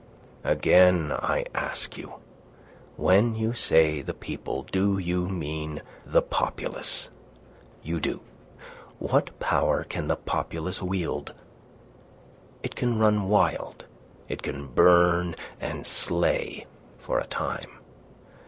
"Again 0.43 1.11
I 1.11 1.45
ask 1.53 1.95
you, 1.95 2.15
when 2.97 3.35
you 3.35 3.53
say 3.53 4.01
the 4.01 4.15
people 4.15 4.63
do 4.63 4.97
you 4.97 5.29
mean 5.29 5.83
the 6.03 6.23
populace? 6.23 7.09
You 7.83 7.99
do. 7.99 8.21
What 8.97 9.39
power 9.39 9.83
can 9.83 10.07
the 10.07 10.15
populace 10.15 10.81
wield? 10.81 11.35
It 12.63 12.75
can 12.75 12.97
run 12.97 13.29
wild. 13.29 13.85
It 14.27 14.41
can 14.41 14.69
burn 14.69 15.35
and 15.59 15.85
slay 15.85 16.65
for 16.97 17.19
a 17.19 17.27
time. 17.27 17.69